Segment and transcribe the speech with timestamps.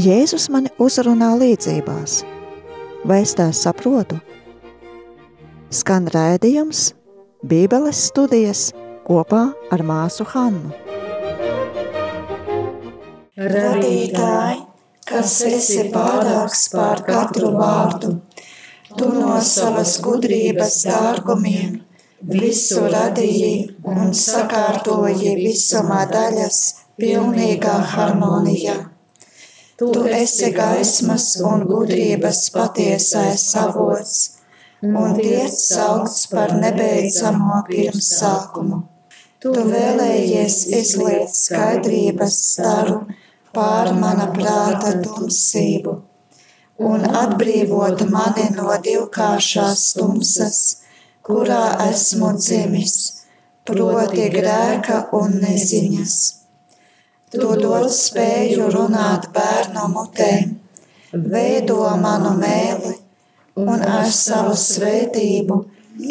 [0.00, 2.20] Jēzus mani uzrunā līdzībās.
[3.04, 4.16] Vai es tās saprotu?
[5.68, 6.94] Skan rādījums,
[7.44, 8.62] Bībeles studijas
[9.04, 9.42] kopā
[9.74, 10.70] ar māsu Hannu.
[13.40, 14.62] Radītāji,
[15.10, 18.14] kas esi pārāks pār katru vārdu,
[18.96, 21.80] tu no savas gudrības dārgumiem
[22.36, 23.52] visu radīji
[23.90, 26.62] un sakārtoji visumā daļas
[27.00, 28.78] pilnīgā harmonijā.
[29.80, 34.16] Tu esi gaismas un gudrības patiesais avots,
[35.02, 38.82] un tiec saukts par nebeidzamo pirmsākumu.
[39.40, 42.98] Tu vēlējies izliet skaidrības staru
[43.56, 45.96] pār mana prāta tumsību
[46.90, 50.60] un atbrīvot mani no divkāršās tumsas
[51.30, 52.94] kurā esmu dzimis,
[53.64, 56.20] proti grēka un neziņas.
[57.30, 60.56] Tu dod spēju runāt bērnu mutēm,
[61.34, 62.96] veido manu mēli
[63.62, 65.60] un ar savu svētību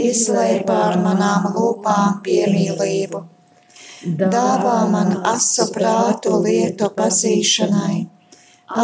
[0.06, 3.24] izlai pār manām lūpām piemīlību.
[4.24, 8.00] Dāvā man asu prātu lietu pazīšanai,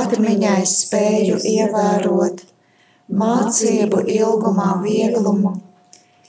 [0.03, 2.43] atmiņai spēju ievērot,
[3.23, 5.55] mācību ilgumā vieglumu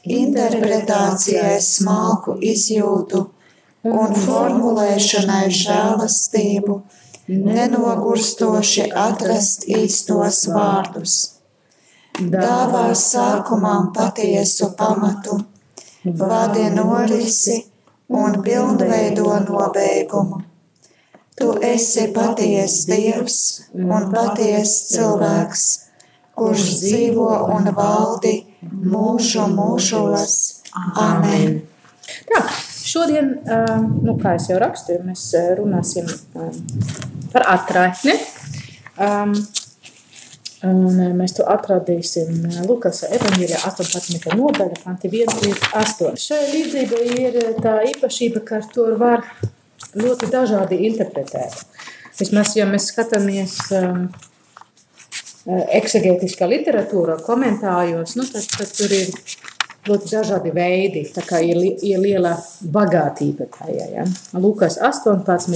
[0.06, 3.30] interpretācijai smalku izjūtu
[3.86, 6.76] un formulēšanai žēlastību,
[7.28, 11.16] nenogurstoši atrast īstos vārdus.
[12.16, 15.40] Dāvā sākumam patiesu pamatu,
[16.04, 17.58] vadi norisi
[18.08, 20.44] un pilnveido nobeigumu.
[21.36, 23.40] Tu esi paties Dievs
[23.76, 25.66] un paties cilvēks
[26.36, 28.34] kurš dzīvo un valdi
[28.92, 30.36] mūžu mūžos.
[31.00, 31.62] Amen!
[32.28, 32.42] Tā,
[32.96, 33.34] šodien,
[34.02, 36.08] nu, kā jau rakstīju, mēs runāsim
[37.34, 38.16] par atraitni.
[38.96, 39.34] Um,
[40.64, 44.30] un mēs to atradīsim Lukas evanģēlijā 18.
[44.38, 46.16] nodaļa, panti 1 līdz 8.
[46.20, 49.26] Šai līdzība ir tā īpašība, ka to var
[49.96, 51.60] ļoti dažādi interpretēt.
[52.16, 54.06] Vismaz, ja mēs skatāmies um,
[55.46, 59.12] eksegētiskā literatūrā, komentāros, nu, tad, tad tur ir
[59.86, 61.04] ļoti dažādi veidi.
[61.14, 62.34] Tā kā ir, ir liela
[62.72, 63.88] bagātība tajā.
[63.94, 64.04] Ja?
[64.38, 65.48] Lukas 18,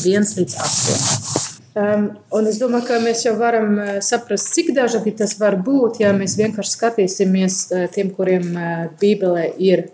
[0.00, 1.48] 1 līdz 8.
[1.70, 6.00] Um, un es domāju, ka mēs jau varam uh, saprast, cik dažādi tas var būt,
[6.02, 9.84] ja mēs vienkārši skatīsimies uh, tiem, kuriem uh, Bībelē ir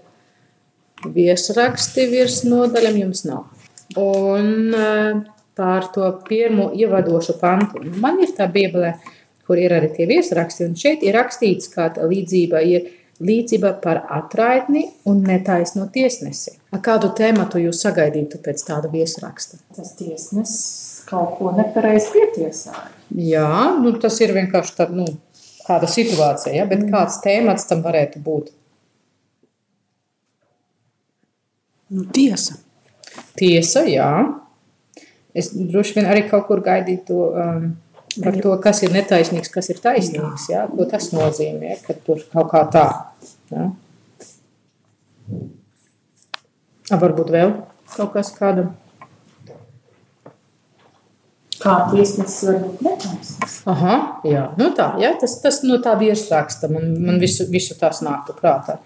[1.04, 3.44] viesraksti virs nodaļām, jums nav.
[4.00, 4.72] Un
[5.56, 7.84] pār to pirmo ievadošu pantu.
[8.00, 8.94] Man ir tā Bībelē,
[9.46, 10.66] kur ir arī tie viesraksti.
[10.66, 12.88] Un šeit ir rakstīts, ka līdzība ir
[13.22, 16.56] līdzība par atraitni un netaisno tiesnesi.
[16.74, 19.60] A kādu tēmatu jūs sagaidītu pēc tāda viesraksta?
[19.76, 22.90] Tas tiesnesis kaut ko nepareizi pietiesāja.
[23.16, 23.48] Jā,
[23.80, 25.06] nu, tas ir vienkārši tā, nu,
[25.66, 26.66] kāda situācija, ja?
[26.68, 26.92] bet mm.
[26.94, 28.50] kāds tēmats tam varētu būt?
[31.94, 32.58] Nu, tiesa.
[33.38, 34.10] Tiesa, jā.
[35.36, 37.66] Es droši vien arī kaut kur gaidītu um,
[38.22, 40.48] par to, kas ir netaisnīgs, kas ir taisnīgs.
[40.52, 42.86] Jā, ko tas nozīmē, ka tur kaut kā tā.
[43.52, 43.68] Jā.
[46.86, 47.54] A, varbūt vēl
[47.96, 48.74] kaut kas kādam.
[51.56, 53.56] Kā tiesnesis var būt netaisnīgs?
[53.72, 53.96] Aha,
[54.28, 58.36] jā, nu tā, jā, tas, tas no tā virsraksta man, man visu, visu tās nāktu
[58.38, 58.78] prātā.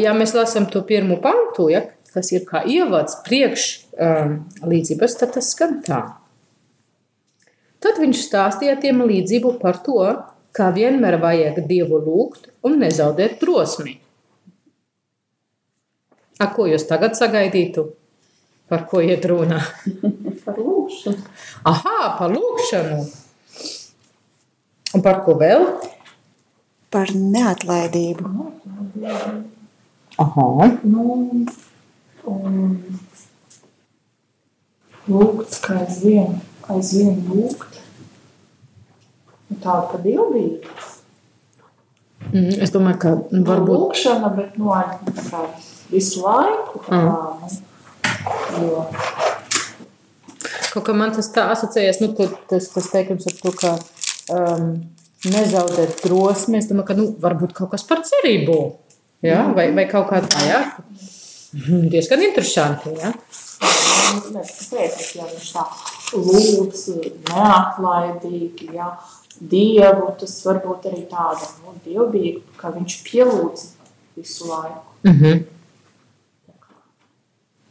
[0.00, 1.84] Ja mēs lasām to pirmo pantu, ja,
[2.14, 4.34] kas ir kā ievads priekš um,
[4.66, 6.00] līdzības, tad tas skan tā.
[7.82, 9.98] Tad viņš stāstīja tiem līdzību par to,
[10.54, 13.96] kā vienmēr vajag Dievu lūgt un nezaudēt drosmi.
[16.42, 17.86] A, ko jūs tagad sagaidītu?
[18.72, 19.60] Par ko iet runa?
[20.44, 21.26] par lūgšanu.
[21.68, 23.02] Aha, par lūgšanu.
[24.92, 25.66] Un par ko vēl?
[26.92, 28.30] Par neatlaidību.
[30.22, 30.46] Aha.
[30.84, 31.18] Nu,
[32.28, 32.56] un
[35.08, 36.36] lūgt kā aizvien,
[36.76, 37.82] aizvien lūgt
[39.62, 40.90] tāda pa dievbijība.
[42.32, 44.70] Mm, es domāju, ka nu, varbūt lūkšana, bet nu,
[45.28, 45.42] kā,
[45.90, 46.82] visu laiku.
[46.88, 47.58] Mm.
[48.56, 48.84] nu, jo.
[50.72, 53.74] Kaut kā man tas tā asociējas, nu, tas, tas teikums ar to, ka
[54.32, 54.70] um,
[55.28, 56.62] nezaudēt drosmi.
[56.62, 58.58] Es domāju, ka nu, varbūt kaut kas par cerību.
[59.26, 59.44] Ja?
[59.54, 60.62] Vai, vai kaut kā tā, ja?
[61.92, 62.94] Diezgan interesanti.
[63.02, 63.12] Ja?
[64.32, 65.66] Mēs kāpēc, ja viņš tā
[66.14, 66.86] lūdz
[67.30, 68.92] neatlaidīgi, ja?
[69.42, 73.66] dievu, tas var būt arī tāda nu, dievbijīga, ka viņš pielūdz
[74.20, 74.82] visu laiku.
[75.02, 75.42] Mm -hmm.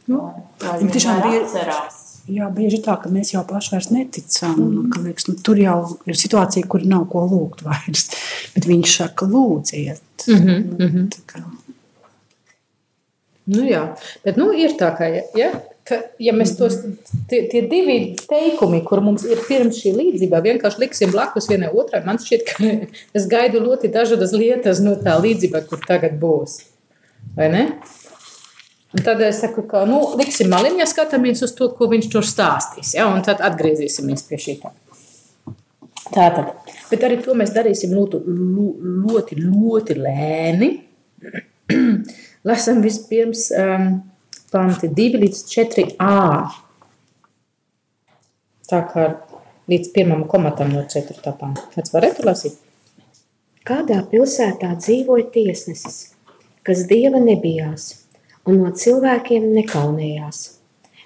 [0.06, 0.18] Nu,
[0.58, 2.00] tā tiešām bija atcerās.
[2.30, 4.54] Jā, bieži tā, ka mēs jau paši vairs neticam.
[4.54, 4.90] Mm.
[4.90, 8.10] Ka, liekas, nu, tur jau ir situācija, kur nav ko lūgt vairs.
[8.54, 10.02] Bet viņš saka, lūdziet.
[10.26, 11.08] Mm -hmm, mm -hmm.
[11.08, 11.42] Tā kā.
[13.46, 15.04] Nu, jā, bet nu, ir tā, ka,
[15.38, 15.50] ja,
[15.88, 16.76] ka ja mēs tos
[17.30, 17.96] tie, tie divi
[18.28, 22.70] teikumi, kur mums ir pirms šī līdzība, vienkārši liksim blakus vienai otrai, man šķiet, ka
[23.18, 26.60] es gaidu ļoti dažādas lietas no tā līdzība, kur tagad būs.
[27.36, 27.66] Vai ne?
[28.92, 32.92] Un tad es saku, ka nu, liksim maliņā, skatāmies uz to, ko viņš tur stāstīs.
[32.98, 33.08] Ja?
[33.08, 34.58] Un tad atgriezīsimies pie šī.
[36.12, 36.50] Tā tad.
[36.90, 40.70] Bet arī to mēs darīsim ļoti, ļoti, ļoti lēni.
[42.48, 43.88] Lasām vispirms um,
[44.52, 46.16] panti 2 līdz 4a.
[48.68, 49.06] Tā kā
[49.72, 51.34] līdz pirmam komatam no 4.
[51.40, 51.66] panta.
[51.74, 52.58] Kāds varētu lasīt?
[53.62, 55.98] Kādā pilsētā dzīvoja tiesnesis,
[56.66, 57.92] kas dieva nebijās
[58.48, 60.42] un no cilvēkiem nekaunējās.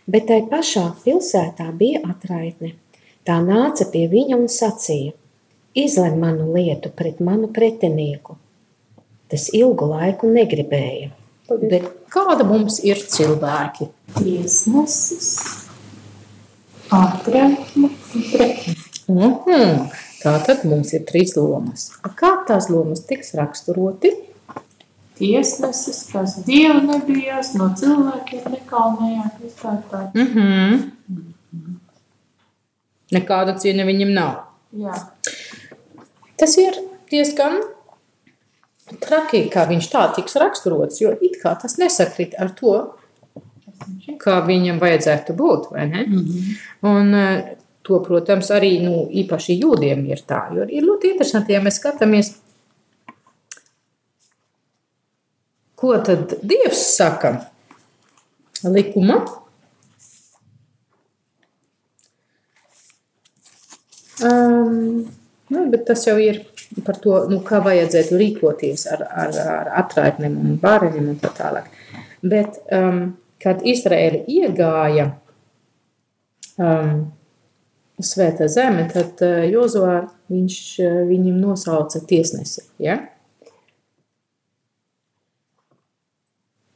[0.07, 2.73] Bet tai pašā pilsētā bija atraitne.
[3.27, 5.13] Tā nāca pie viņa un sacīja:
[5.77, 8.39] Izlem manu lietu pret manu pretinieku.
[9.29, 11.11] Tas ilgu laiku negribēja.
[11.49, 13.89] Bet kāda mums ir cilvēki?
[14.17, 15.31] Tiesnesis,
[18.35, 18.75] pretinieku.
[19.09, 19.87] Mm -hmm.
[20.23, 21.91] Tā tad mums ir trīs lomas.
[22.03, 24.11] Kā tās lomas tiks raksturoti?
[25.19, 29.33] tiesnesis, kas dievu nebijās, no cilvēkiem nekaunējās.
[30.15, 30.77] Mm -hmm.
[31.09, 31.77] Mm -hmm.
[33.13, 34.35] Nekāda cieņa viņam nav.
[34.73, 34.95] Jā.
[36.37, 36.75] Tas ir
[37.11, 37.61] diezgan
[39.03, 42.77] traki, kā viņš tā tiks raksturots, jo it kā tas nesakrīt ar to,
[44.23, 45.71] kā viņam vajadzētu būt.
[45.73, 46.57] Mm -hmm.
[46.83, 50.55] Un, eh, to, protams, arī nu, īpaši jūdiem ir tā.
[50.55, 52.35] Jo ir ļoti interesanti, ja mēs skatāmies
[55.77, 57.35] Ko tad Dievs saka?
[58.65, 59.19] Likuma.
[64.25, 65.05] Um,
[65.49, 66.41] nu, bet tas jau ir
[66.87, 71.71] par to, nu, kā vajadzētu rīkoties ar, ar, ar atraitnēm un bāreņiem un tā tālāk.
[72.27, 75.11] Bet, um, kad Izraēla iegāja
[76.59, 77.07] um,
[78.03, 80.01] svētā zeme, tad uh, Jozovā
[80.33, 82.67] viņš uh, viņam nosauca tiesnesi.
[82.83, 82.99] Ja?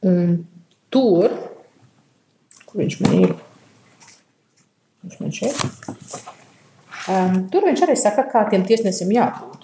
[0.07, 0.37] Un
[0.93, 1.33] tur,
[2.65, 3.35] kur viņš man ir,
[5.03, 5.59] viņš man šeit,
[7.11, 9.60] um, tur viņš arī saka, kā tiem tiesnesim jābūt.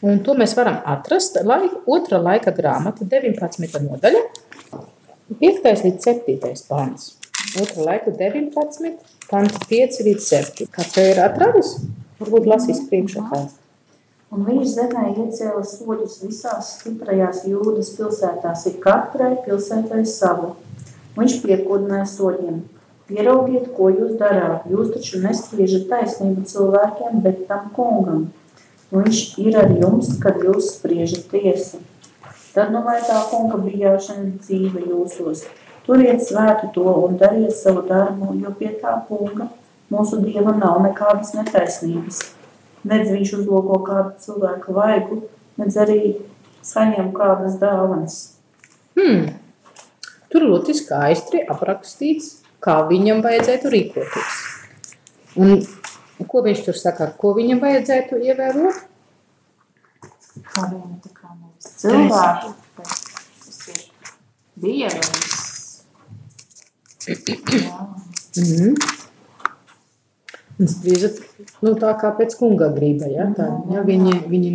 [0.00, 3.80] Un to mēs varam atrast laika, otra laika grāmata, 19.
[3.84, 4.22] nodaļa,
[5.40, 5.66] 5.
[5.84, 6.52] līdz 7.
[6.68, 7.14] pāns.
[7.60, 8.94] Otra laika 19,
[9.30, 10.68] pants 5 līdz 7.
[10.74, 11.74] Kāds jau ir atradis?
[12.20, 13.24] Varbūt lasīs priekšā.
[14.30, 20.52] Un viņš zemē iecēla soļus visās stiprajās jūdas pilsētās, ir katrai pilsētai sava.
[21.16, 22.60] Viņš piekodināja soļiem.
[23.10, 24.64] Pieraugiet, ko jūs darāt.
[24.70, 28.28] Jūs taču nespriežat taisnību cilvēkiem, bet tam kungam.
[28.94, 31.82] Viņš ir ar jums, kad jūs spriežat tiesu.
[32.54, 35.44] Tad nu vai tā kunga bijāšana dzīve jūsos.
[35.86, 39.50] Turiet svētu to un dariet savu darbu, jo pie tā kunga
[39.90, 42.20] mūsu dieva nav nekādas netaisnības
[42.80, 45.18] Nedz viņš uzlūko kādu cilvēku vaigu,
[45.60, 46.14] nedz arī
[46.64, 48.16] saņem kādas dāvanas.
[48.96, 49.34] Hmm.
[50.32, 54.38] Tur ļoti skaisti aprakstīts, kā viņam vajadzētu rīkoties.
[55.40, 55.62] Un
[56.28, 58.86] ko viņš tur saka, ko viņam vajadzētu ievērot?
[60.50, 63.78] Kā viņam tā kā nevis cilvēki, tas ir
[64.60, 65.10] dievs.
[68.36, 68.74] Mm -hmm.
[70.68, 71.16] Spriežat
[71.64, 73.06] nu, tā kā pēc kunga griba.
[73.08, 73.32] Ja?
[73.36, 73.82] Tā, ja?
[73.82, 74.50] Viņi, viņi,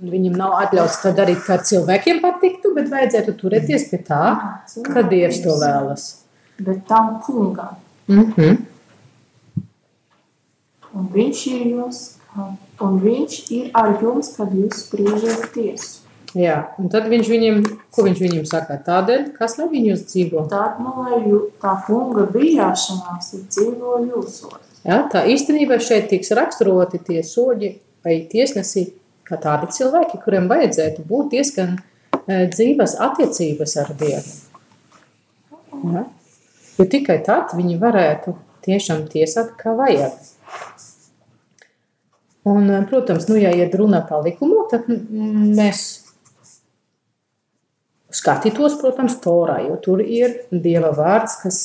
[0.00, 4.24] viņam nav atļauts tā darīt, kā cilvēkiem patiktu, bet vajadzētu turēties pie tā,
[4.92, 6.27] ka Dievs to vēlas.
[6.58, 7.76] Bet tam kungam.
[8.08, 8.56] Mm -hmm.
[10.94, 11.98] Un viņš ir jūs,
[12.80, 15.98] un viņš ir ar jums, kad jūs spriežat tiesu.
[16.36, 17.62] Jā, un tad viņš viņiem,
[17.94, 20.44] ko viņš viņiem saka, tādēļ, kas lai viņus dzīvo?
[20.50, 24.58] Tad, nu, lai jū, tā kunga bijāšanās ir dzīvo jūsos.
[24.84, 27.72] Ja, tā īstenībā šeit tiks raksturoti tie soļi
[28.04, 28.90] vai tiesnesi,
[29.28, 34.36] kā tādi cilvēki, kuriem vajadzētu būt diezgan e, dzīves attiecības ar Dievu.
[35.94, 36.04] Ja?
[36.78, 38.34] Jo tikai tad viņi varētu
[38.66, 40.14] tiešām tiesāt, kā vajag.
[42.48, 45.82] Un, protams, nu, ja iet runa par likumu, tad mēs
[48.14, 51.58] skatītos, protams, Torā, jo tur ir Dieva vārds, kas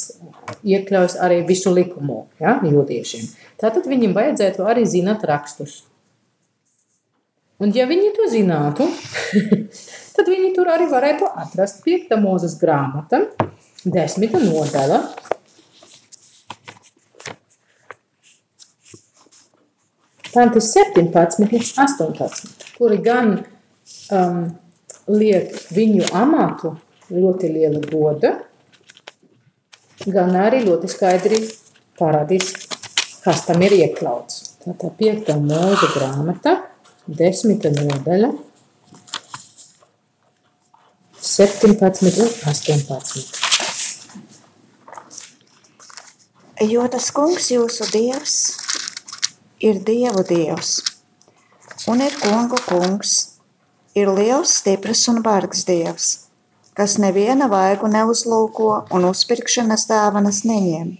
[0.65, 3.29] iekļaus arī visu likumu ja, jūdiešiem.
[3.61, 5.83] Tātad viņiem vajadzētu arī zināt rakstus.
[7.63, 8.89] Un, ja viņi to zinātu,
[10.17, 12.17] tad viņi tur arī varētu atrast 5.
[12.19, 13.23] mūzes grāmata,
[13.83, 14.31] 10.
[14.39, 14.99] nodaļa.
[20.33, 23.35] Panti 17 līdz 18, kuri gan
[24.15, 24.39] um,
[25.11, 26.71] liek viņu amatu
[27.13, 28.31] ļoti liela goda,
[30.07, 31.37] gan arī ļoti skaidri
[31.99, 32.49] parādīs,
[33.21, 34.41] kas tam ir iekļauts.
[34.63, 35.35] Tātad 5.
[35.43, 36.57] mūža grāmata,
[37.05, 37.69] 10.
[37.83, 38.33] nodaļa,
[41.23, 43.52] 17 un 18.
[46.69, 48.35] Jo tas kungs jūsu dievs
[49.63, 50.79] ir dievu dievs
[51.89, 53.13] un ir kungu kungs,
[53.97, 56.09] ir liels, stiprs un bargs dievs,
[56.77, 60.93] kas neviena vaigu neuzlūko un uzpirkšanas dāvanas neņem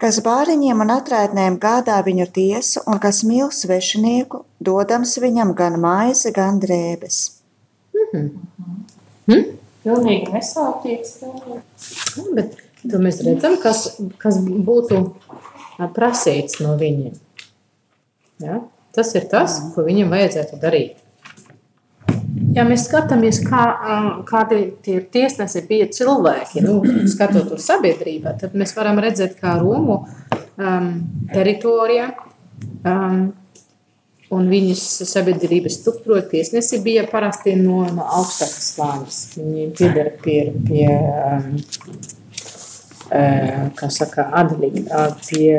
[0.00, 6.32] kas bāriņiem un atraitnēm gādā viņu tiesu un kas mīl svešinieku, dodams viņam gan maizi,
[6.36, 7.18] gan drēbes.
[7.94, 8.30] Mm -hmm.
[9.28, 9.44] mm?
[9.84, 11.12] Pilnīgi nesāpīgs.
[12.16, 15.02] Nu, bet to mēs redzam, kas, kas būtu
[15.96, 17.14] prasīts no viņiem.
[18.40, 18.62] Ja?
[18.96, 20.98] Tas ir tas, ko viņam vajadzētu darīt.
[22.54, 23.64] Ja mēs skatāmies, kā,
[24.26, 30.00] kādi tie tiesnesi bija cilvēki, nu, skatot uz sabiedrībā, tad mēs varam redzēt, kā Romu
[30.00, 30.88] um,
[31.30, 32.08] teritorijā
[32.86, 33.28] um,
[34.34, 39.20] un viņas sabiedrības struktūra tiesnesi bija parasti no, no augstākas slāņas.
[39.38, 41.52] Viņi pieder pie, pie um,
[43.10, 44.84] kā saka, adlīgi,
[45.26, 45.54] pie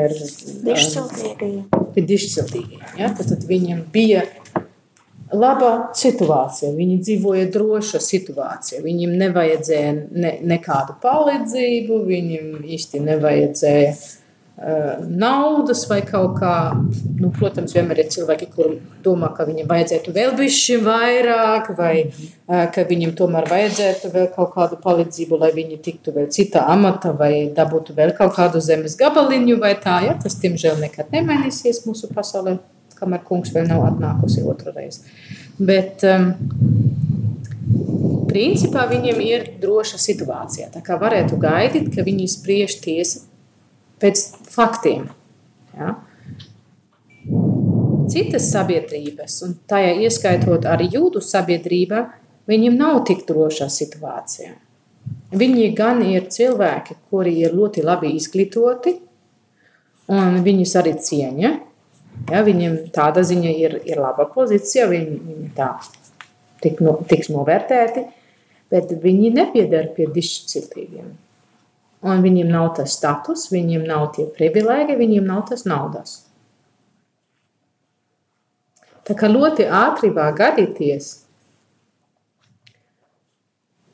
[0.66, 1.66] dišciltīgajiem.
[1.92, 3.12] Pie dišciltīgajiem, ja?
[3.12, 4.24] tad, tad viņiem bija
[5.32, 6.72] laba situācija.
[6.76, 8.82] Viņi dzīvoja droša situācija.
[8.84, 13.94] Viņiem nevajadzēja ne, nekādu palīdzību, viņiem īsti nevajadzēja
[15.08, 16.54] naudas vai kaut kā.
[17.18, 22.66] Nu, protams, vienmēr ir cilvēki, kuriem domā, ka viņiem vajadzētu vēl bišķi vairāk, vai uh,
[22.74, 27.48] ka viņiem tomēr vajadzētu vēl kaut kādu palīdzību, lai viņi tiktu vēl citā amata vai
[27.54, 30.02] dabūtu vēl kaut kādu zemes gabaliņu vai tā.
[30.06, 30.18] Ja?
[30.20, 32.58] Tas, diemžēl, nekad nemainīsies mūsu pasaulē
[33.02, 35.02] kamēr kungs vēl nav atnākusi otru reizi.
[35.58, 36.30] Bet um,
[38.30, 40.70] principā viņiem ir droša situācija.
[40.74, 43.26] Tā kā varētu gaidīt, ka viņi spriež tiesa
[44.02, 45.06] pēc faktiem.
[45.76, 45.94] Ja?
[48.12, 52.04] Citas sabiedrības, un tajā ieskaitot arī jūdu sabiedrība,
[52.50, 54.56] viņiem nav tik droša situācija.
[55.32, 58.96] Viņi gan ir cilvēki, kuri ir ļoti labi izglītoti,
[60.12, 61.52] un viņus arī cieņa.
[62.28, 65.70] Ja, viņiem tāda ziņa ir, ir laba pozīcija, viņi, viņi tā
[66.62, 68.04] tik no, tiks novērtēti,
[68.72, 71.08] bet viņi nepiedara pie dišciltīgiem.
[72.02, 76.16] Un viņiem nav tas status, viņiem nav tie privilēģi, viņiem nav tas naudas.
[79.06, 81.12] Tā kā ļoti ātri var gadīties,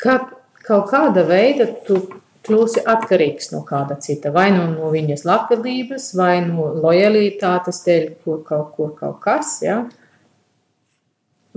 [0.01, 0.19] ka
[0.65, 2.01] kaut kāda veida tu
[2.49, 4.33] kļūsi atkarīgs no kāda cita.
[4.33, 9.59] Vai nu no viņas labvēlības, vai no lojalitātes dēļ, kur kaut, kur kaut kas.
[9.65, 9.83] Ja?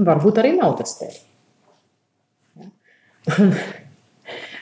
[0.02, 1.22] Varbūt arī naudas dēļ.
[2.62, 3.52] Ja?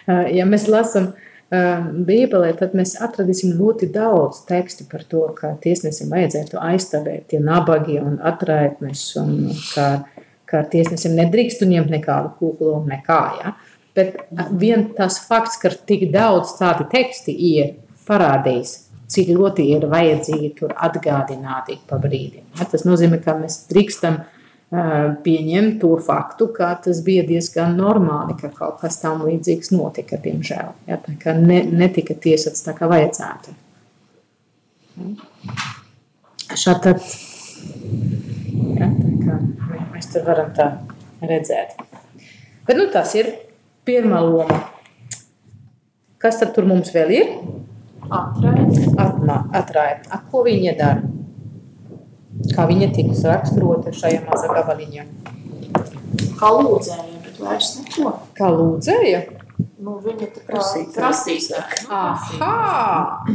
[0.40, 1.14] ja mēs lasām
[1.50, 7.98] Bībelē, tad mēs atradīsim ļoti daudz tekstu par to, kā tiesnesim vajadzētu aizstāvēt tie nabagi
[8.02, 9.88] un atraitnes, un kā,
[10.50, 13.22] kā tiesnesim nedrīkst ņemt nekādu kūklu un nekā.
[13.42, 13.56] Ja?
[13.98, 14.20] Bet
[14.62, 17.74] vien tas fakts, ka tik daudz tādu teksti ir
[18.06, 18.76] parādījis,
[19.10, 22.46] cik ļoti ir vajadzīgi tur atgādināt ik pa brīdim.
[22.60, 24.39] Ja, tas nozīmē, ka mēs drīkstam uh,
[24.70, 30.74] pieņemt to faktu, ka tas bija diezgan normāli, ka kaut kas tam līdzīgs notika, diemžēl.
[30.90, 33.56] Ja, tā kā ne, netika tiesāts tā, kā vajadzētu.
[36.60, 36.94] Šādi
[38.78, 38.90] ja,
[39.26, 39.40] tā
[39.94, 40.70] mēs tur varam tā
[41.26, 41.74] redzēt.
[42.68, 43.32] Bet nu, tas ir
[43.90, 44.60] pirmā loma.
[46.22, 47.32] Kas tad mums vēl ir?
[48.10, 50.20] Atraita.
[50.30, 51.19] Ko viņa dara?
[52.56, 55.06] Kā viņa tiks raksturota šajā mazā gabaliņā?
[56.40, 58.14] Kā lūdzēja, bet vairs neko.
[58.38, 59.22] Kā lūdzēja?
[59.80, 60.62] Nu, viņa tā kā
[60.96, 61.64] prasīja.
[61.90, 63.26] Aha!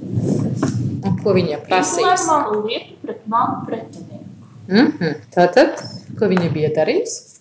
[0.00, 2.26] Un ko viņa prasīs?
[2.28, 4.24] man lietu pret manu pretinieku.
[4.68, 5.14] Mm -hmm.
[5.34, 5.82] Tātad,
[6.18, 7.40] ko viņa bija darījusi?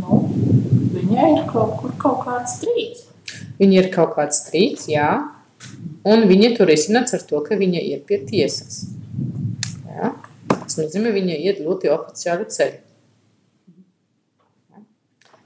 [0.00, 0.18] Nu,
[0.94, 3.06] viņai ir kaut kur kaut kāds strīds.
[3.58, 5.28] Viņa ir kaut kāds strīds, jā.
[6.02, 8.88] Un viņa tur izsināts ar to, ka viņa iet pie tiesas.
[9.86, 10.14] Jā.
[10.50, 12.80] Tas nozīmē, viņa iet ļoti oficiāli ceļu.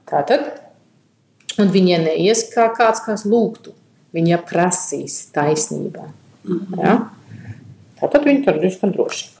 [0.07, 0.47] Tātad,
[1.59, 3.75] un viņa neies kā kāds, kas lūgtu.
[4.15, 6.07] Viņa prasīs taisnībā.
[6.79, 6.99] Jā.
[7.99, 9.33] Tātad viņa tur diezgan droši.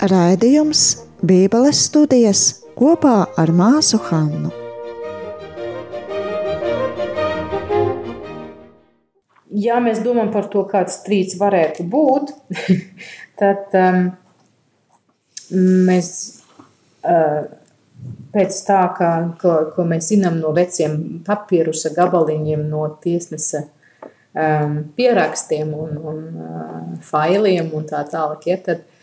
[0.00, 0.82] Raidījums
[1.24, 2.40] Bībeles studijas
[2.76, 4.50] kopā ar māsu Hannu.
[9.56, 12.32] Ja mēs domājam par to, kāds strīds varētu būt,
[13.40, 14.02] tad um,
[15.88, 16.10] mēs
[17.00, 17.46] uh,
[18.36, 25.72] pēc tā, kā, ko, ko mēs zinām no veciem papīrusa gabaliņiem, no tiesnesa um, pierakstiem
[25.72, 28.95] un, un uh, failiem un tā tālāk, ja, tad Um,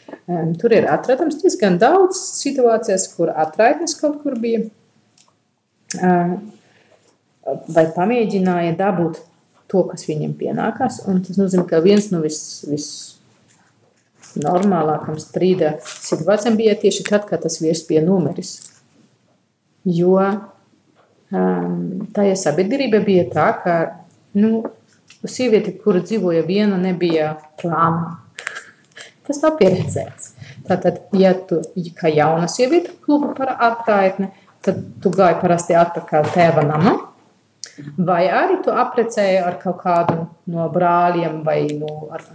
[0.62, 4.65] tur ir atrodams diezgan daudz situācijas, kur atraitnes kaut kur bija.
[7.43, 9.20] Vai pamēģināja dabūt
[9.72, 11.01] to, kas viņam pienākās.
[11.05, 12.39] Tas nozīmē, ka viens no vis,
[12.70, 12.88] vis
[15.22, 18.55] strīda situācijām bija tieši tad, kad tas vīrs bija numeris.
[19.84, 23.75] Jo um, tajā sabiedrība bija tā, ka
[24.39, 24.63] nu,
[25.27, 28.23] sieviete, kura dzīvoja viena, nebija plānā.
[29.27, 30.33] Tas nav pieredzēts.
[30.67, 31.62] Tātad, ja tu
[31.95, 34.29] kā jauna sieviete klubu par atraitni,
[34.63, 36.95] tad tu gāji parasti atpakaļ tēva nama,
[37.97, 42.25] vai arī tu aprecēji ar kaut kādu no brāļiem vai no, ar,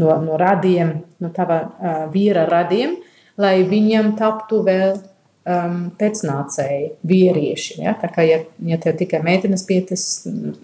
[0.00, 2.96] no, no radiem, no tava uh, vīra radiem,
[3.40, 7.78] lai viņiem taptu vēl um, pēcnācēji vīrieši.
[7.82, 7.94] Ja?
[8.00, 10.06] Tā kā, ja, ja tev tikai meitenes tas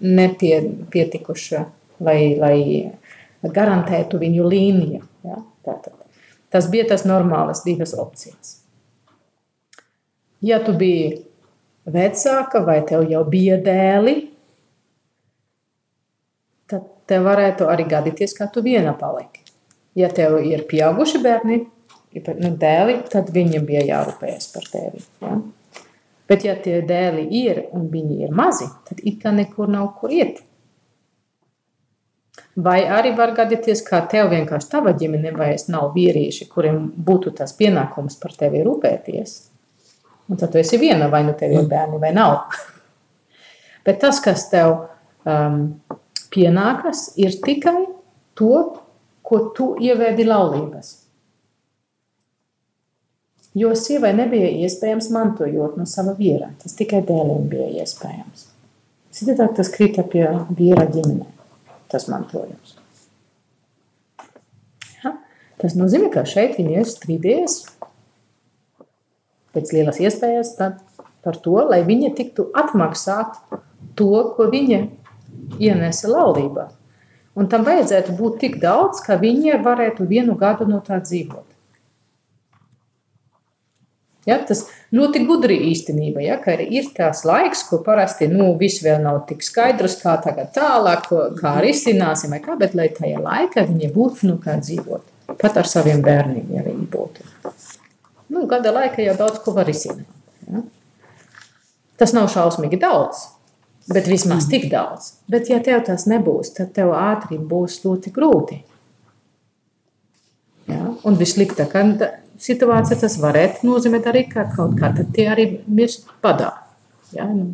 [0.01, 1.63] nepietikuši,
[2.05, 2.57] lai, lai
[3.41, 5.01] garantētu viņu līniju.
[5.27, 5.41] Ja?
[5.65, 5.97] Tātad.
[6.51, 8.57] Tas bija tas normālas divas opcijas.
[10.41, 11.21] Ja tu biji
[11.85, 14.15] vecāka vai tev jau bija dēli,
[16.69, 19.45] tad tev varētu arī gadīties, ka tu viena paliki.
[19.95, 21.61] Ja tev ir pieauguši bērni,
[22.15, 25.03] nu, dēli, tad viņiem bija jārūpējas par tevi.
[25.21, 25.39] Ja?
[26.31, 30.13] Bet, ja tie dēli ir un viņi ir mazi, tad it kā nekur nav kur
[30.15, 30.39] iet.
[32.59, 37.53] Vai arī var gadīties, ka tev vienkārši tava ģimene vairs nav vīrieši, kuriem būtu tas
[37.55, 39.35] pienākums par tevi rūpēties.
[40.27, 42.51] Un tad tu esi viena, vai nu tev ir bērni vai nav.
[43.87, 44.73] Bet tas, kas tev
[45.23, 45.79] um,
[46.31, 47.85] pienākas, ir tikai
[48.35, 48.59] to,
[49.23, 50.97] ko tu ievēdi laulības.
[53.55, 56.51] Jo sievai nebija iespējams mantojot no sava vīra.
[56.59, 58.49] Tas tikai dēliem bija iespējams.
[59.11, 61.40] Citādi tas krita pie vīra ģimenei
[61.91, 62.77] tas mantojums.
[65.01, 65.15] Ja?
[65.61, 67.59] Tas nozīmē, ka šeit viņi ir strīdējies
[69.51, 70.55] pēc lielas iespējas
[71.21, 73.37] par to, lai viņa tiktu atmaksāt
[73.99, 74.85] to, ko viņa
[75.59, 76.69] ienesa laulībā.
[77.35, 81.50] Un tam vajadzētu būt tik daudz, ka viņi varētu vienu gadu no tā dzīvot.
[84.29, 88.99] Ja, tas ļoti gudri īstenība, ja, ka ir tās laiks, ko parasti nu, viss vēl
[89.01, 94.29] nav tik skaidrs, kā tagad tālāk, kā risināsim, kā, bet lai tajā laikā viņi būtu
[94.29, 95.09] nu, kā dzīvot.
[95.41, 97.25] Pat ar saviem bērniem, ja viņi būtu.
[98.31, 100.05] Nu, gada laikā jau daudz ko var risināt.
[100.45, 100.61] Ja.
[101.97, 103.25] Tas nav šausmīgi daudz,
[103.89, 105.15] bet vismaz tik daudz.
[105.31, 108.61] Bet ja tev tas nebūs, tad tev ātri būs ļoti grūti.
[110.69, 110.93] Ja?
[111.09, 111.73] Un vissliktāk,
[112.41, 116.51] situācija tas varētu nozīmēt arī, ka kaut kā tie arī mirst padā.
[117.13, 117.51] Ja, nu,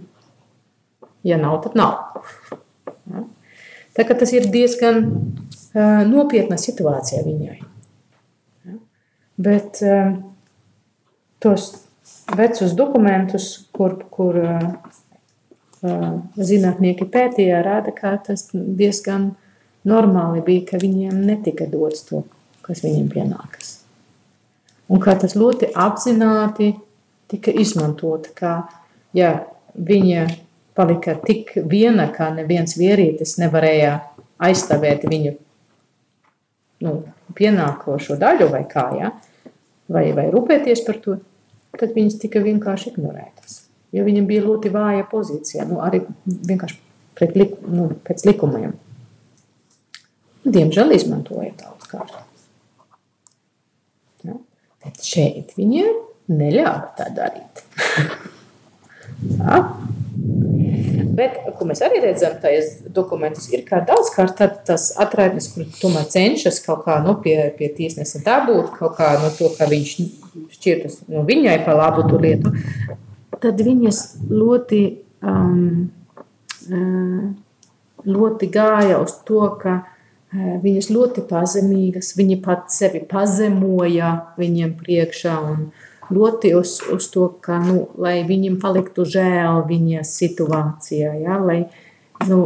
[1.27, 2.21] ja nav, tad nav.
[3.07, 3.23] Ja.
[3.97, 7.57] Tā kā tas ir diezgan uh, nopietna situācija viņai.
[8.67, 8.77] Ja.
[9.47, 10.13] Bet uh,
[11.43, 11.71] tos
[12.37, 14.69] vecus dokumentus, kur, kur uh,
[16.37, 19.31] zinātnieki pētīja, rāda, ka tas diezgan
[19.87, 22.23] normāli bija, ka viņiem netika dots to,
[22.61, 23.76] kas viņiem pienākas
[24.89, 26.73] un kā tas ļoti apzināti
[27.31, 28.31] tika izmantota.
[28.35, 28.53] Kā,
[29.17, 29.33] ja
[29.73, 30.27] viņa
[30.77, 33.99] palika tik viena, ka neviens vīrietis nevarēja
[34.47, 35.33] aizstāvēt viņu
[36.85, 36.97] nu,
[37.37, 39.13] pienākošo daļu vai kā, ja?
[39.91, 41.17] vai, vai rūpēties par to,
[41.77, 43.63] tad viņas tika vienkārši ignorētas.
[43.95, 46.79] Jo viņam bija ļoti vāja pozīcija, nu, arī vienkārši
[47.17, 48.75] pret lik, nu, pēc likumiem.
[50.47, 52.17] Diemžēl izmantoja daudz kārt.
[54.87, 55.93] Bet šeit viņiem
[56.31, 57.63] neļāva tā darīt.
[59.41, 59.61] ja?
[61.17, 66.59] Bet, ko mēs arī redzam, tajos dokumentos ir kā daudzkārt tas atraitnes, kur tomēr cenšas
[66.65, 69.93] kaut kā nu, pie, pie tiesnesa dabūt, kaut kā no to, ka viņš
[70.53, 72.53] šķirtas no viņai pa labu tu lietu,
[73.41, 74.81] tad viņas ļoti,
[75.25, 75.89] um,
[78.05, 79.79] ļoti gāja uz to, ka
[80.35, 85.69] viņas ļoti pazemīgas, viņi pat sevi pazemoja viņiem priekšā un,
[86.13, 91.39] ļoti uz, uz to, ka, nu, lai viņam paliktu žēl viņa situācijā, ja?
[91.39, 91.59] lai,
[92.27, 92.41] nu,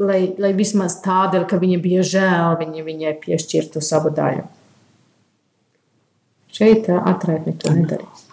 [0.00, 4.44] lai, lai vismaz tādēļ, ka viņa bija žēl, viņa viņai piešķirtu savu daļu.
[6.52, 8.26] Šeit atraitne to nedarīs.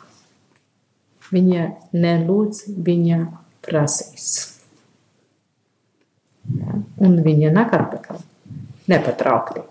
[1.29, 3.19] Viņa nelūdz, viņa
[3.63, 4.31] prasīs.
[6.57, 6.81] Ja?
[7.05, 8.25] Un viņa nāk atpakaļ.
[8.89, 9.65] Nepatraukti.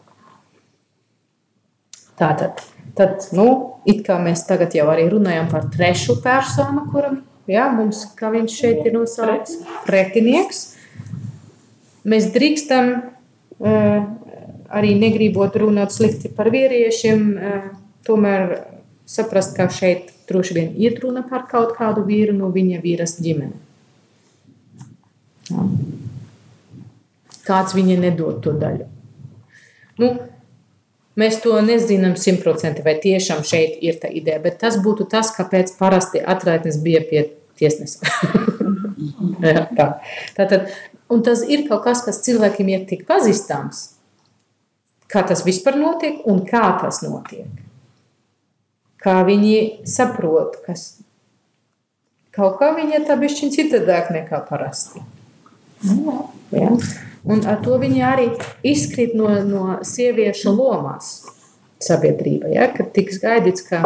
[2.18, 2.62] Tātad
[2.98, 3.48] tad, nu,
[3.88, 8.56] it kā mēs tagad jau arī runājam par trešu personu, kuram, jā, mums, kā viņš
[8.62, 10.64] šeit ir nosaukts, pretinieks.
[12.08, 14.00] Mēs drīkstam uh,
[14.74, 17.70] arī negribot runāt slikti par vīriešiem, uh,
[18.08, 18.58] tomēr
[19.08, 23.56] saprast, ka šeit droši vien ir runa par kaut kādu vīru no viņa vīras ģimene.
[27.48, 28.97] Kāds viņa nedod to daļu.
[29.98, 30.12] Nu,
[31.18, 35.72] Mēs to nezinām simtprocentīgi, vai tiešām šeit ir tā ideja, bet tas būtu tas, kāpēc
[35.74, 37.24] parasti atraitnes bija pie
[37.58, 38.06] tiesnesa.
[39.78, 39.88] tā.
[40.36, 40.68] Tātad,
[41.10, 43.82] un tas ir kaut kas, kas cilvēkiem ir tik pazīstams,
[45.10, 47.50] kā tas vispār notiek un kā tas notiek.
[49.02, 51.00] Kā viņi saprot, kas
[52.34, 55.02] kaut kā viņa tā bišķiņ citādāk nekā parasti.
[56.54, 56.70] Ja?
[57.28, 58.28] Un ar to viņi arī
[58.66, 61.10] izkrīt no, no sieviešu lomās
[61.84, 62.52] sabiedrībā.
[62.54, 62.68] Ja?
[62.74, 63.82] Kad tiks gaidīts, ka,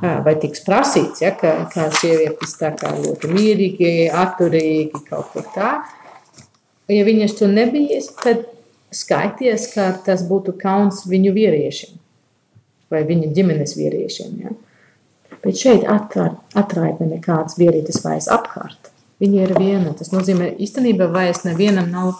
[0.00, 1.34] vai tiks prasīts, ja?
[1.36, 5.72] ka, ka sievietes tā kā ļoti mierīgi, atturīgi kaut kur tā.
[6.88, 8.46] Ja viņas to nebija, tad
[8.94, 11.98] skaities, ka tas būtu kauns viņu vīriešiem
[12.92, 14.38] vai viņa ģimenes vīriešiem.
[14.44, 14.54] Ja?
[15.44, 18.92] Bet šeit atraitne nekāds vīrietis vairs apkārt.
[19.22, 19.94] Viņa ir viena.
[19.98, 22.14] Tas nozīmē, īstenībā vairs nevienam nav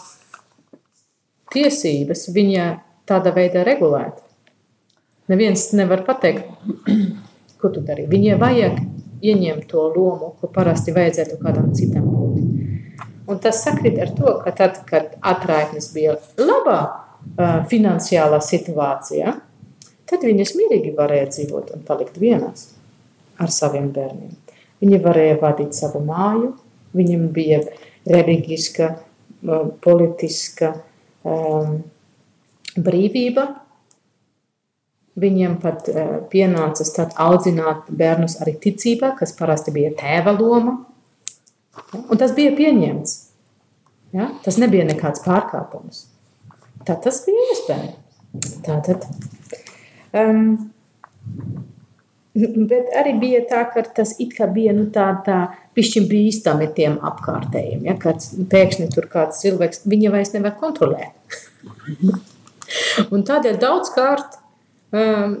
[1.53, 2.65] tiesības viņa
[3.09, 4.21] tādā veidā regulēt.
[5.29, 6.47] Neviens nevar pateikt,
[7.59, 8.07] ko tu dari.
[8.09, 8.79] Viņai vajag
[9.25, 12.39] ieņemt to lomu, ko parasti vajadzētu kādam citam būt.
[13.29, 19.35] Un tas sakrit ar to, ka tad, kad atraitnes bija labā uh, finansiālā situācijā,
[20.09, 22.71] tad viņas mierīgi varēja dzīvot un palikt vienās
[23.39, 24.33] ar saviem bērniem.
[24.81, 26.55] Viņi varēja vadīt savu māju,
[26.97, 27.61] viņam bija
[28.09, 28.89] reliģiska,
[29.83, 30.73] politiska
[31.27, 31.79] um,
[32.79, 33.47] brīvība.
[35.19, 40.77] Viņiem pat uh, pienāca tad audzināt bērnus arī ticībā, kas parasti bija tēva loma.
[41.75, 42.03] Ja?
[42.05, 43.15] Un tas bija pieņemts.
[44.15, 44.29] Ja?
[44.45, 46.05] Tas nebija nekāds pārkāpums.
[46.87, 48.05] Tā tas bija iespējams.
[48.65, 49.07] Tātad.
[50.15, 50.69] Um,
[52.69, 55.39] bet arī bija tā, ka tas it kā bija nu, tā, tā
[55.77, 57.85] pišķiņ bīstami tiem apkārtējiem.
[57.89, 61.39] Ja, kad pēkšņi tur kāds cilvēks, viņa vairs nevar kontrolēt.
[63.13, 64.39] un tādēļ daudzkārt
[64.93, 65.35] um,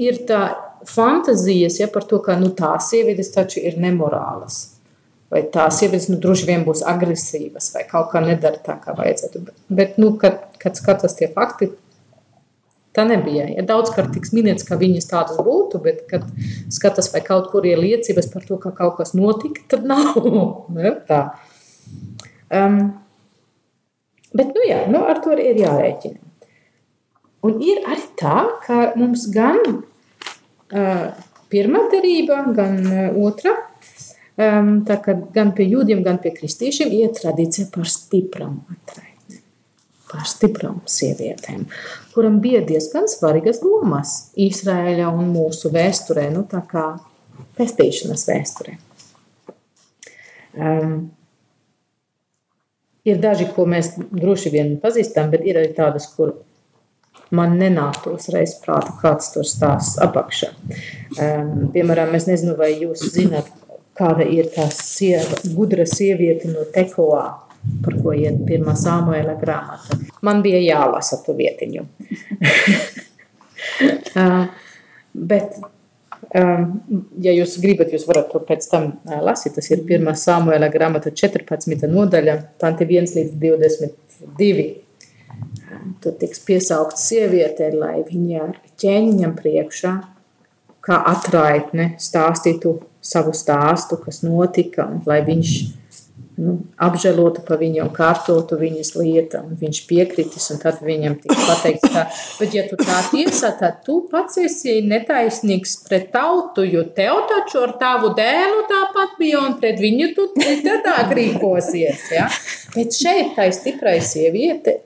[0.00, 0.44] ir tā
[0.88, 4.62] fantazijas ja, par to, ka nu, tās sievietes taču ir nemorālas.
[5.32, 9.40] Vai tās sievietes nu, droši vien būs agresīvas, vai kaut kā nedara tā, kā vajadzētu.
[9.46, 11.72] Bet, bet nu, kad, kad skatās tie fakti,
[12.94, 13.48] Tā nebija.
[13.50, 16.26] Ja daudzkārt tiks minēts, ka viņas tādas būtu, bet, kad
[16.72, 20.20] skatās, vai kaut kur ir liecības par to, ka kaut kas notika, tad nav.
[20.74, 21.20] Ne, tā.
[22.54, 22.78] Um,
[24.30, 26.20] bet, nu jā, nu, ar to ir jārēķina.
[27.44, 31.08] Un ir arī tā, ka mums gan uh,
[31.52, 33.56] pirmā derība, gan uh, otra,
[34.38, 39.13] um, tā kā gan pie jūdiem, gan pie kristiešiem ir tradīcija par stipram atrai
[40.14, 41.66] par stiprām sievietēm,
[42.14, 46.86] kuram bija diezgan svarīgas lomas Izraēļa un mūsu vēsturē, nu tā kā
[47.58, 48.78] pestīšanas vēsturē.
[50.54, 50.96] Um,
[53.04, 56.36] ir daži, ko mēs droši vien pazīstam, bet ir arī tādas, kur
[57.34, 60.52] man nenāktos reiz prātā, kāds tur stāsts apakšā.
[61.18, 63.50] Um, piemēram, es nezinu, vai jūs zināt,
[63.98, 67.26] kāda ir tā sieva, gudra sieviete no Tekoā,
[67.84, 69.98] par ko iet pirmā Samuela grāmata.
[70.24, 71.84] Man bija jālasa to vietiņu.
[74.20, 74.46] uh,
[75.32, 75.58] bet,
[76.36, 76.64] um,
[77.24, 79.56] ja jūs gribat, jūs varat to pēc tam uh, lasīt.
[79.58, 81.86] Tas ir pirmā Samuela grāmata 14.
[81.90, 84.70] nodaļa, panti 1 līdz 22.
[86.00, 89.94] Tur tiks piesaukt sieviete, lai viņa ar ķēniņam priekšā,
[90.84, 95.54] kā atraitne, stāstītu savu stāstu, kas notika, lai viņš
[96.40, 101.36] nu, apžēlotu par viņu un kārtotu viņas lietu, un viņš piekritis, un tad viņam tika
[101.38, 102.04] pateikts, ka,
[102.40, 107.62] bet ja tu tā tiesā, tad tu pats esi netaisnīgs pret tautu, jo tev taču
[107.66, 112.28] ar tavu dēlu tāpat bija, un pret viņu tu tā rīkosies, ja?
[112.74, 114.80] Bet šeit tā stiprai sieviete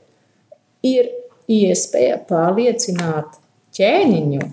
[0.84, 1.10] ir
[1.48, 3.38] iespēja pārliecināt
[3.78, 4.52] ķēniņu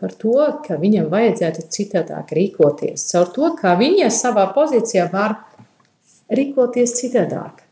[0.00, 5.38] par to, ka viņam vajadzētu citādāk rīkoties, caur to, kā viņa savā pozīcijā var
[6.32, 7.64] rīkoties citādāk.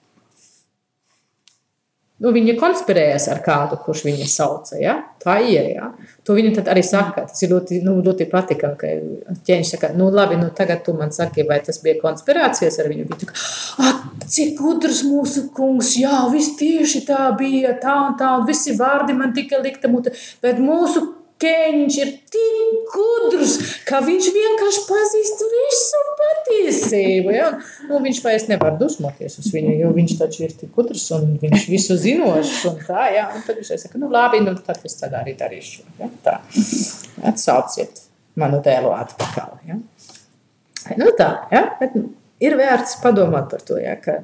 [2.23, 4.77] Nu, viņa konspirējas ar kādu, kurš viņu sauca.
[4.79, 4.93] Ja?
[5.23, 5.73] Tā ir.
[5.73, 5.89] Ja?
[6.23, 7.25] To viņa arī saka.
[7.27, 8.91] Tas ir ļoti, nu, ļoti patīkami, ka
[9.49, 13.09] ķēniņš saka, nu, labi, nu, tagad tu man saki, vai tas bija konspirācijas ar viņu.
[13.11, 18.47] Viņa saka, cik gudrs mūsu kungs, jā, viss tieši tā bija, tā un tā, un
[18.47, 21.03] visi vārdi man tika likta mute, bet mūsu
[21.43, 23.57] Keņš ir tik gudrs,
[23.89, 27.33] ka viņš vienkārši pazīst visu patiesību.
[27.35, 27.49] Ja?
[27.89, 31.67] Nu, viņš vairs nevar dusmoties uz viņu, jo viņš taču ir tik gudrs un viņš
[31.73, 32.63] visu zinošs.
[32.87, 33.27] Tā, ja?
[33.35, 35.83] un tad viņš saka, nu labi, nu tad es tad arī darīšu.
[35.99, 36.11] Ja?
[36.23, 36.39] Tā.
[37.33, 38.05] Atsauciet
[38.39, 39.59] manu dēlu atpakaļ.
[39.69, 39.81] Ja?
[40.99, 41.67] Nu tā, ja?
[41.81, 41.99] Bet
[42.43, 43.99] ir vērts padomāt par to, ja?
[43.99, 44.21] ka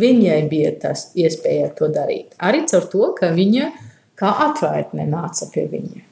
[0.00, 2.36] viņai bija tas iespēja to darīt.
[2.38, 3.72] Arī caur to, ka viņa
[4.20, 6.09] kā atvaitne nāca pie viņa.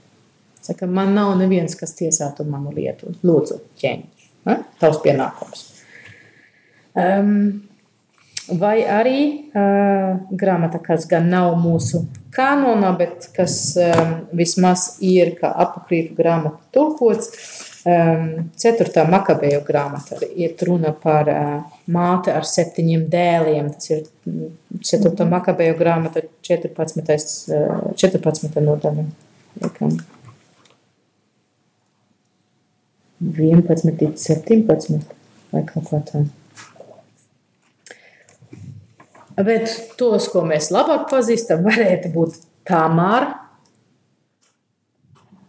[0.68, 3.14] Saka, man nav neviens, kas tiesātu manu lietu.
[3.24, 4.26] Lūdzu, ķēniņš.
[4.44, 4.58] Ja?
[4.82, 5.62] Tavs pienākums.
[6.98, 7.30] Um,
[8.60, 12.02] vai arī uh, grāmata, kas gan nav mūsu
[12.36, 17.32] kanonā, bet kas um, vismaz ir kā apakrītu grāmata tulkots,
[17.88, 18.28] um,
[18.60, 23.72] ceturtā makabeju grāmata ir runa par uh, māte ar septiņiem dēliem.
[23.72, 24.04] Tas ir
[24.84, 27.56] ceturtā makabeju grāmata 14.
[27.56, 28.62] Uh, 14.
[28.68, 29.08] nodaļa.
[33.20, 35.00] 11 līdz 17
[35.52, 36.28] vai kaut kā tāda.
[39.38, 43.36] Bet tos, ko mēs labāk pazīstam, varētu būt Tamāra.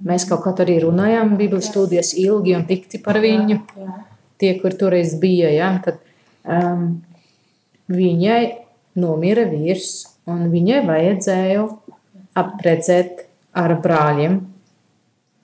[0.06, 3.60] Mēs kaut kā arī runājām, Bībeles studijas ilgi un tikti par viņu.
[4.40, 5.98] Tie, kur toreiz bija, ja, tad
[6.48, 7.02] um,
[7.92, 8.44] viņai
[9.02, 9.90] nomira vīrs,
[10.30, 11.66] un viņai vajadzēja
[12.40, 13.26] apredzēt
[13.60, 14.40] ar brāļiem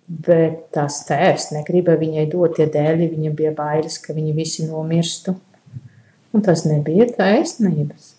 [0.05, 5.33] Bet tās tēvs negribēja viņai dot tie dēļi, viņa bija bailes, ka viņi visi nomirstu.
[6.35, 8.13] Un tas nebija taisnības.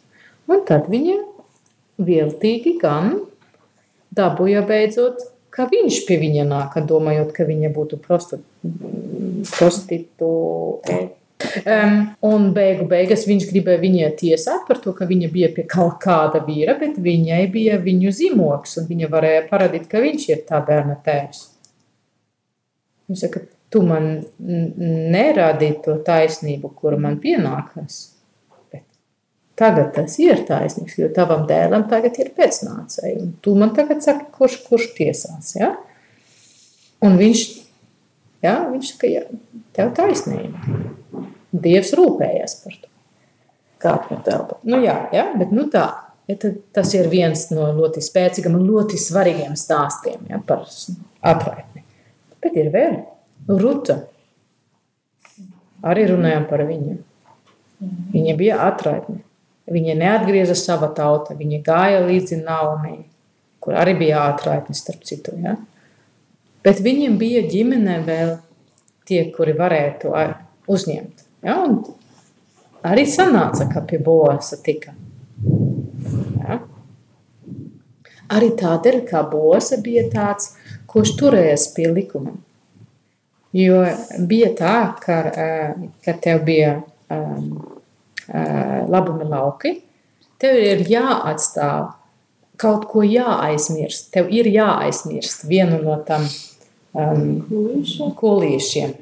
[0.50, 1.16] Un tad viņa
[2.02, 3.20] viltīgi gan
[4.16, 5.20] dabūja beidzot,
[5.54, 8.00] ka viņš pie viņa nāk, domājot, ka viņa būtu
[9.52, 10.98] prostitūte.
[11.36, 15.98] Um, un beigu beigās viņš gribēja viņai tiesāt par to, ka viņa bija pie kaut
[16.02, 20.62] kāda vīra, bet viņai bija viņu zīmogs, un viņa varēja parādīt, ka viņš ir tā
[20.64, 21.55] bērna tēvs.
[23.06, 24.08] Viņš saka, tu man
[24.40, 28.00] nerādīji to taisnību, kura man pienākas.
[28.72, 28.84] Bet
[29.58, 33.28] tagad tas ir taisnīgs, jo tavam dēlam tagad ir pēcnācēji.
[33.44, 35.54] Tu man tagad saki, kurš, kurš tiesās.
[35.58, 35.74] Ja?
[37.06, 37.44] Un viņš,
[38.46, 39.24] ja, viņš saka, ja,
[39.76, 40.82] tev taisnība.
[41.56, 42.90] Dievs rūpējas par to.
[43.82, 44.58] Kā par telpu.
[44.66, 45.86] Nu jā, ja, bet nu tā.
[46.26, 46.34] Ja,
[46.74, 50.64] tas ir viens no ļoti spēcīgiem un ļoti svarīgiem stāstiem ja, par
[51.22, 51.75] atraitni.
[52.42, 52.98] Bet ir vēl
[53.46, 54.00] Ruta.
[55.86, 56.96] Arī runājām par viņu.
[58.12, 59.20] Viņa bija atraitne.
[59.66, 63.00] Viņa neatgrieza sava tauta, viņa gāja līdzi Naumei,
[63.62, 65.34] kur arī bija atraitne starp citu.
[65.42, 65.56] Ja?
[66.62, 68.36] Bet viņiem bija ģimenē vēl
[69.06, 70.14] tie, kuri varēja to
[70.70, 71.26] uzņemt.
[71.46, 71.58] Ja?
[71.66, 71.80] Un
[72.86, 74.94] arī sanāca, ka pie Boasa tika.
[76.38, 76.60] Ja?
[78.38, 80.54] Arī tādēļ, ka Boasa bija tāds,
[80.96, 82.32] kurš turējās pie likuma.
[83.56, 83.82] Jo
[84.28, 85.16] bija tā, ka,
[86.04, 86.78] ka tev bija
[87.12, 87.50] um,
[88.88, 89.74] labumi lauki,
[90.40, 91.90] tev ir jāatstāv
[92.60, 94.08] kaut ko jāaizmirst.
[94.14, 96.24] Tev ir jāaizmirst vienu no tam
[96.96, 97.44] um,
[98.16, 98.94] kulīšiem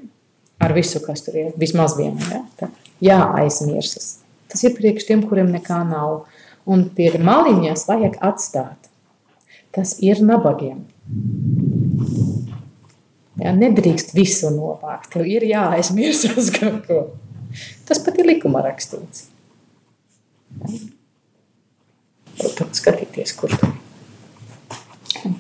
[0.65, 1.53] ar visu, kas tur ir.
[1.61, 2.19] Vismaz vienu.
[2.31, 2.43] Ja?
[2.59, 2.71] Tā,
[3.05, 4.17] jāaizmirsas.
[4.51, 6.25] Tas ir priekš tiem, kuriem nekā nav.
[6.67, 8.91] Un pie maliņas vajag atstāt.
[9.75, 10.85] Tas ir nabagiem.
[13.41, 15.11] Jā, nedrīkst visu novākt.
[15.15, 16.99] Tev ir jāaizmirsās kaut ko.
[17.89, 19.29] Tas pat ir likumā rakstīts.
[22.39, 23.75] Pat skatīties, kur tur.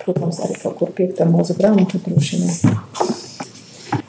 [0.00, 2.74] Protams, arī kaut kur piektā mūzu grāmatu droši vien.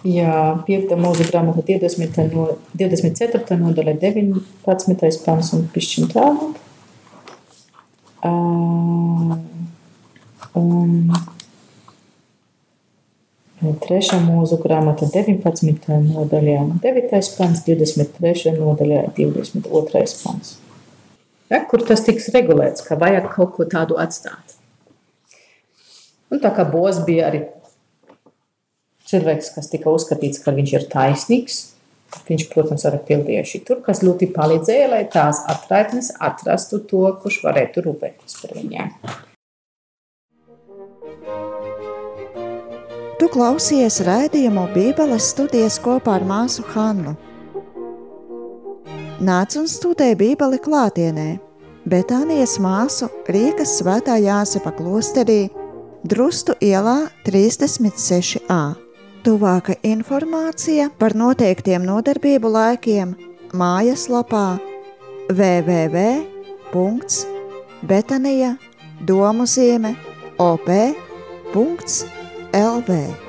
[0.05, 0.33] Jā,
[0.67, 2.45] piekta mūzu grāmata 20 no,
[2.77, 3.57] 24.
[3.61, 5.21] nodaļa 19.
[5.25, 6.61] pants un pišķiņ tālāk.
[8.25, 9.35] Uh,
[10.57, 11.11] un
[13.55, 15.85] Trešā mūzu grāmata 19.
[16.09, 17.11] nodaļā, 9.
[17.37, 18.51] pants, 23.
[18.57, 20.01] nodaļā, 22.
[20.25, 20.57] pants.
[21.47, 24.57] Ja, kur tas tiks regulēts, ka vajag kaut ko tādu atstāt.
[26.33, 27.45] Un tā kā Bos bija arī
[29.07, 31.61] cilvēks, kas tika uzskatīts, ka viņš ir taisnīgs,
[32.27, 37.39] viņš, protams, arī pildīja šī tur, kas ļoti palīdzēja, lai tās atraitnes atrastu to, kurš
[37.45, 38.91] varētu rūpēties par viņiem.
[43.25, 47.15] Tu klausies raidījumu Bībeles studijas kopā ar māsu Hannu.
[49.17, 51.41] Nāc un studē Bībeli klātienē,
[51.89, 55.49] Betānijas māsu Rīgas svētā Jāsepa klosterī,
[56.05, 58.77] Drustu ielā 36a.
[59.25, 63.17] Tuvāka informācija par noteiktiem nodarbību laikiem
[63.57, 64.61] mājaslapā
[65.33, 66.45] www.betanija
[72.55, 73.24] Elve.